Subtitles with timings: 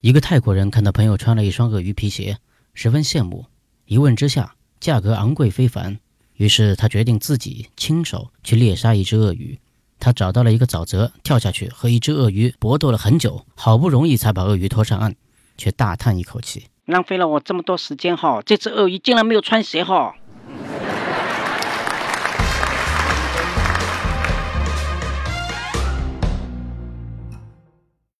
[0.00, 2.38] 一个泰国人看到朋友穿了一双鳄鱼皮鞋
[2.72, 3.44] 十分羡慕。
[3.84, 5.98] 一问之下价格昂贵非凡。
[6.36, 9.58] 于是他决定自己亲手去猎杀一只鳄鱼。
[9.98, 15.14] 他找到了一个沼泽跳下去和一只鳄鱼搏斗了很久好不容易才把鳄鱼拖上岸
[15.58, 16.64] 却大叹一口气。
[16.86, 20.14] 浪费了我这么多时间哈这只鳄鱼竟然没有穿鞋哈。